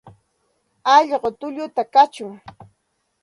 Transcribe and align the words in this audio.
Alqu 0.93 1.29
tulluta 1.39 1.83
kachun. 1.93 2.31